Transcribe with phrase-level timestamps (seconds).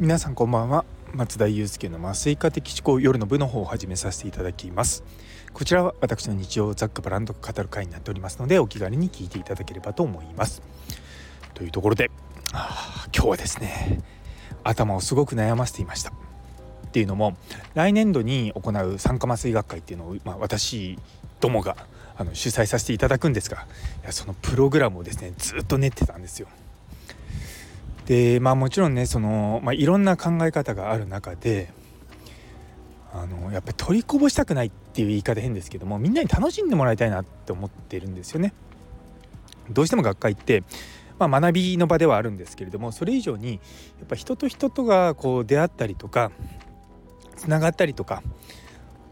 [0.00, 0.86] 皆さんこんばんは。
[1.12, 5.04] 松田祐介の麻酔科的思考夜の部の方を始めさせていただきます。
[5.52, 10.62] こちらは私の日常をざっくばらんと語る会になっておりますのでお気軽に聞いていただければと思います。
[11.52, 12.10] というところで
[13.14, 14.00] 今日はですね
[14.64, 16.12] 頭をすごく悩ませていました。
[16.12, 17.36] っていうのも
[17.74, 20.98] 来年度に行う酸化麻酔学会っていうのを、まあ、私
[21.40, 21.76] どもが
[22.16, 23.66] あの主催させていただくんですが
[24.02, 26.48] いやそのプログラムをですねずっと練ってたんですよ。
[28.10, 31.72] でまあもちろんねその、まあ、いろんな考え方がある中で
[33.12, 38.52] あのやっぱり取りこぼしたくないっていう言い方変ですけどもみんなに楽しんでもらいたいなって思ってるんですよね。
[39.70, 40.64] どうしても学会って、
[41.20, 43.58] まあ、学びの場ではあるんですけれどもそれ以上にや
[44.06, 46.32] っぱ人と人とがこう出会ったりとか
[47.36, 48.24] つながったりとか、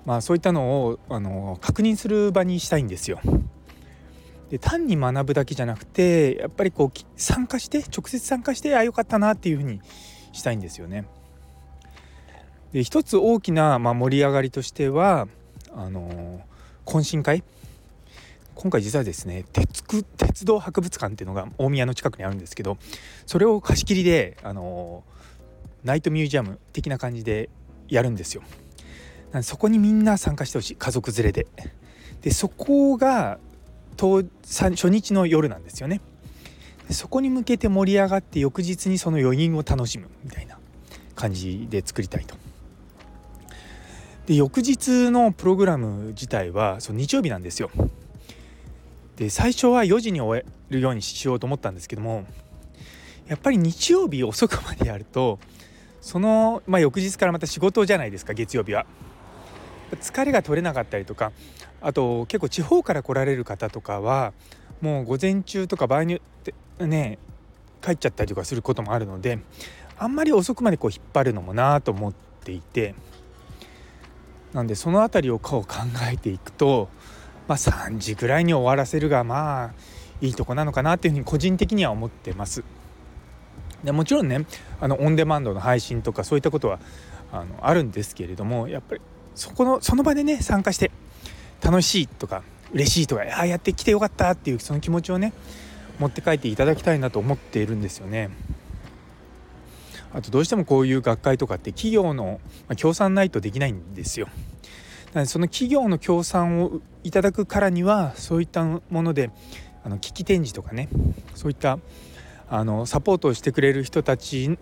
[0.06, 3.20] まあ、そういったのをあの確認する場にしたいんですよ。
[4.50, 9.80] で単に学ぶだけじゃなくてやっぱりこう参加して直接参加してあよかったなっていうふうに
[10.32, 11.06] したいんですよね。
[12.72, 15.26] で一つ大きな、まあ、盛り上がりとしては
[15.74, 16.40] あの
[16.84, 17.42] 懇親会
[18.54, 19.84] 今回実はですね鉄
[20.16, 22.76] 鉄道博物館っていうのが大宮の近くにあるんですけど
[23.24, 25.04] それを貸し切りであの
[25.84, 27.48] ナイトミュージアム的な感じで
[27.88, 28.42] やるんですよ。
[29.42, 31.46] そこにみんな参加してほしい家族連れで。
[32.20, 33.38] でそこが
[33.98, 36.00] 当初日の夜なんですよね
[36.90, 40.58] そこに向けて盛り上がって翌日にその余韻を楽しむみたいな
[41.14, 42.34] 感じで作りたいと。
[44.26, 47.70] で翌日のプログラム自体はその日曜日なんですよ。
[49.16, 52.24] で最初は4時に終えるようにしようと思ったんですけども
[53.26, 55.38] やっぱり日曜日遅くまでやると
[56.00, 58.86] その、まあ、翌日からまた仕事じゃないですか月曜日は。
[59.96, 61.32] 疲れが取れなかったりとか
[61.80, 64.32] あと結構地方から来られる方とかは
[64.80, 66.42] もう午前中とか場合によっ
[66.78, 67.18] てね
[67.82, 69.38] 帰っちゃったりとかすることもあるので
[69.98, 72.12] あんまり遅くまでこう引っ張るのもなと思っ
[72.44, 72.94] ていて
[74.52, 75.76] なんでその辺りをこう考
[76.10, 76.88] えていくと、
[77.46, 79.74] まあ、3時ぐらいに終わらせるがまあ
[80.20, 82.64] いいとこなのかなっていうふうに個人的には思ってます。
[83.84, 84.44] でもちろんね
[84.80, 86.80] あのオンデマンドの配信とかそういったことは
[87.30, 89.00] あのあるんですけれどもやっぱり
[89.38, 90.90] そこのその場でね参加して
[91.62, 95.32] 楽しいとか嬉しいとかああやってきてよかったっていうその気持ちをね
[95.98, 98.30] 持って帰っていただきたいなと思っているんですよね。
[100.12, 102.40] あとどうしてもこういう学会とかって企業の
[102.76, 104.28] 協賛ないとできないんですよ。
[105.12, 109.30] なのでその企業の協賛をいただくからにはそういったもので
[109.84, 110.88] あの機展示とかね
[111.34, 111.78] そういった
[112.50, 114.58] あのサポートをしてくれる人たち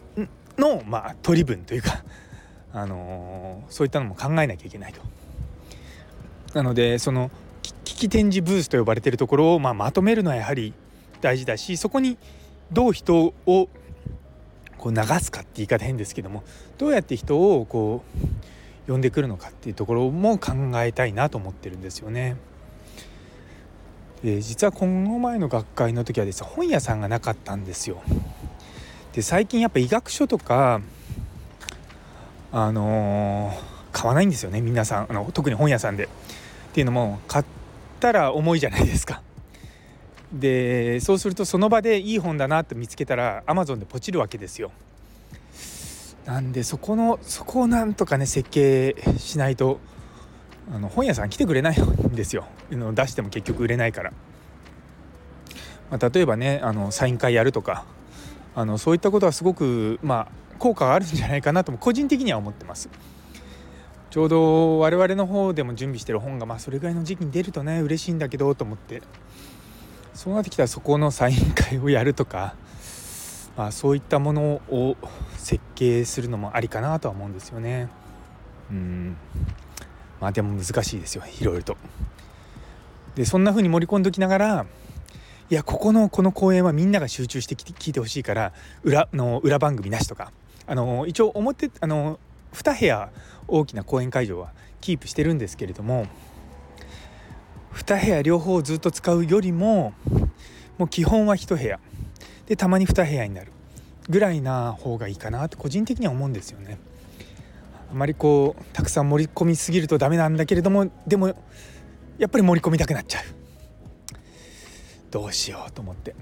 [0.58, 2.04] の、まあ、取り分というか
[2.76, 5.00] あの、そういったのも考えなきゃいけないと。
[6.56, 7.30] なのでその
[7.84, 10.72] 危機展示ブースと呼ばれてるところを、まあ、まとめるのはやはり
[11.20, 12.16] 大事だしそこに
[12.72, 13.68] どう人を
[14.78, 16.42] こう流すかって言い方変ですけども
[16.78, 18.02] どうやって人をこ
[18.88, 22.36] う呼んでくるのかっていうところも考えたいなと思ってるんですよね。
[24.22, 28.02] で実はこの前の学会の時はですね本屋さんがなかったんですよ。
[29.12, 30.80] で最近やっぱ医学書とか
[32.58, 33.52] あの、
[33.92, 36.04] 買わないんですよね皆さんあの特に本屋さんで。
[36.04, 36.08] っ
[36.72, 37.44] ていうのも買っ
[38.00, 39.22] たら重いじゃないですか。
[40.32, 44.72] でそうするとその場でいい本だなと見つけたら Amazon でポチるわけですよ。
[46.26, 49.80] なんでそこのそこをなんとかね設計しないと
[50.74, 54.12] あの本屋さん来てくれないんですよ出しても結局売れないから。
[55.90, 57.84] まあ、例えばねあのサイン会やるとか
[58.54, 62.88] あのそういったことはすごくまあ効果があるんじゃないかなとも個人的には思ってます。
[64.10, 69.02] ちょうど我々の方でも準備してる本がまあそれぐらいの時期に出るとね嬉しいんだけどと思って。
[70.14, 72.54] そうなってきたらそこのサイン会をやるとか、
[73.54, 74.96] まあ、そういったものを
[75.36, 77.90] 設計するのもありかなとは思うんですよね。
[78.70, 79.16] うん。
[80.18, 81.76] まあでも難しいですよいろいろと。
[83.14, 84.66] でそんな風に盛り込んでおきながら
[85.48, 90.32] いやここのこの公演はみんなが集中して聞いてほしいから裏の裏番組なしとか
[90.66, 92.18] あの一応表あの
[92.52, 93.10] 2部屋
[93.48, 96.06] 大きな公演会場はキープしてるんですけれども
[97.74, 99.92] 2部屋両方ずっと使うよりも
[100.78, 101.78] もう基本は1部屋
[102.46, 103.52] でたまに2部屋になる
[104.08, 106.78] ぐらいな方がいいかなって個人的には思うんですよね。
[107.90, 111.28] あまりこうたくさん盛り込みすぎるとダメなんだけれどもでも
[112.18, 113.24] やっぱり盛り込みたくなっちゃう。
[115.10, 116.14] どうしようと思って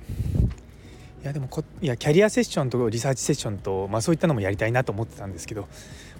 [1.24, 5.62] いやでもこいやキャリアセッションとリサーチセッションと、まあ、そういったのもやりたいなと思ってたんですけど、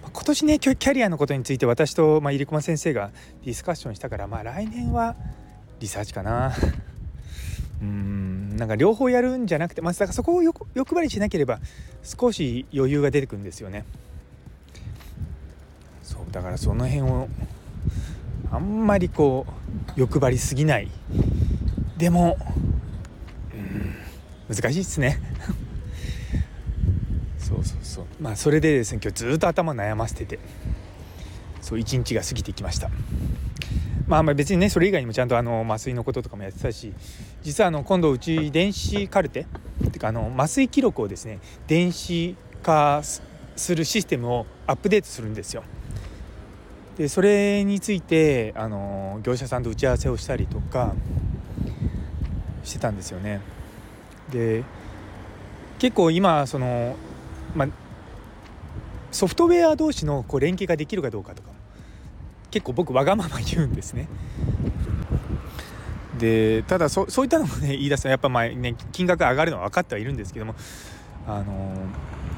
[0.01, 3.11] まあ、今年ねキャリアのことについて私と、まあ、入駒先生が
[3.43, 5.15] ディスカッションしたから、まあ、来年は
[5.79, 6.55] リサーチかな
[7.83, 11.59] うんなんか両方やるんじゃなくて、まあ、だからそこを欲張りしなければ
[12.01, 13.85] 少し余裕が出てくるんですよね。
[16.01, 17.27] そうだからその辺を
[18.51, 19.45] あんまりこ
[19.95, 20.89] う欲張りすぎない
[21.97, 22.37] でも、
[24.49, 25.19] 難しいっすね。
[27.39, 30.39] そうそうそうまあそれでですね今日ずっと頭悩ませてて
[31.61, 32.89] そう一日が過ぎていきました。
[34.07, 36.93] まあまあ、別にねそれ以外にもちゃんとあの麻酔のこととかもやってたし
[37.41, 39.45] 実はあの今度うち電子カルテっ
[39.77, 45.63] ていうかあの麻酔記録をですね電子化するシステムをアップデートするんですよ。
[46.97, 50.93] でそれについてあの業者さんと打ち合わせをしたりとか
[52.63, 53.41] してたんですよね。
[54.35, 54.65] で
[55.79, 56.97] 結構今その、
[57.55, 57.67] ま、
[59.11, 61.49] ソフトウェア同士のこう連携ができるかどうかとか
[62.51, 64.07] 結構僕わがまま言うんですね。
[66.17, 70.55] でただそそういったのもね言い出すとやっぱまあね金額上がるのは分かってはいるんですけども
[71.27, 71.75] あの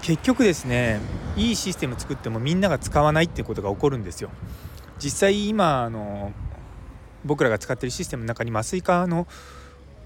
[0.01, 1.00] 結局ですね
[1.35, 4.29] いいシステム作ってもみんなが使わないっていうことが起こるんですよ。
[5.00, 6.31] 実際今あの
[7.23, 9.27] 僕らが使ってるシステムの中に麻酔科の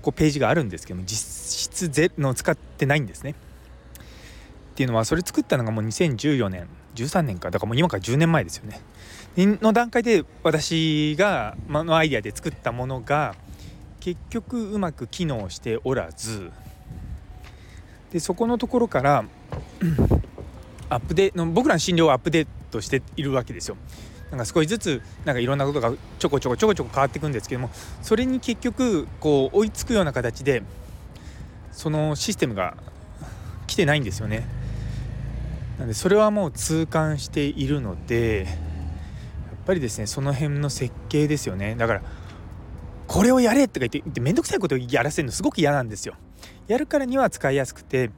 [0.01, 3.31] こうページがあるんですけども実質ゼの使ってないんですね。
[3.31, 8.80] っていうのはそれ作ったのがもう2014年13年かだからもう今から10年前ですよね。
[9.38, 13.36] の段階で私がまのアイデアで作ったものが
[14.00, 16.51] 結局うまく機能しておらず
[18.12, 19.24] でそこのところから
[20.89, 23.77] アップデの僕らの診療をアップデートしているわけですよ。
[24.31, 27.69] なんか少しずつなんかいろんなことがちょこちょこちょこちょこ変わっていくんですけども
[28.01, 30.63] それに結局こう追いつくような形で
[31.72, 32.75] そのシステムが
[33.68, 34.45] 来てないんですよね。
[35.80, 42.01] なんでそれはもう痛感しているのでやっぱりですねその辺の設計ですよねだから
[43.07, 46.16] これをやれとか言って面倒くさいことをやらせるのすごく嫌なんですよ。
[46.68, 48.12] やるからには使いやすくて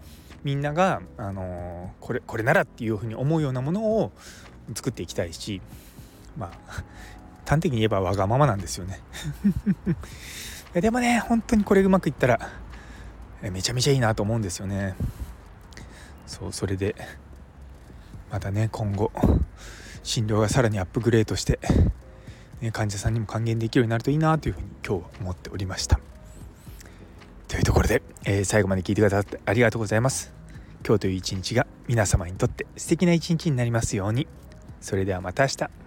[0.44, 4.12] みんなが、あのー、これこれならっていうふうに思うようなものを
[4.76, 5.62] 作っていきたいし
[6.38, 6.84] まあ
[7.46, 9.00] 端的に言えばわがままなんですよね。
[10.74, 12.40] でもね本当にこれうまくいったら
[13.42, 14.96] めちゃめちゃいいなと思うんですよね。
[16.26, 16.96] そうそれで
[18.32, 19.12] またね今後
[20.02, 21.60] 診療がさらにアップグレードして、
[22.62, 26.00] ね、患者さんにも還元できるようになるといいなというふうに今日は思っておりました。
[27.48, 30.34] というところで、えー、最後まで聞いてくださってありがとうございます。
[30.86, 34.28] 今日という一日が皆様にとって素敵な一日になりますように。
[34.82, 35.83] それではまた明日。